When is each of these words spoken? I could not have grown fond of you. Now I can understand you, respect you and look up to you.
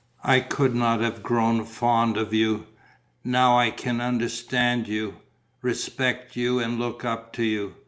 I 0.23 0.39
could 0.39 0.73
not 0.73 0.99
have 1.01 1.21
grown 1.21 1.63
fond 1.63 2.17
of 2.17 2.33
you. 2.33 2.65
Now 3.23 3.59
I 3.59 3.69
can 3.69 4.01
understand 4.01 4.87
you, 4.87 5.17
respect 5.61 6.35
you 6.35 6.57
and 6.57 6.79
look 6.79 7.05
up 7.05 7.31
to 7.33 7.43
you. 7.43 7.75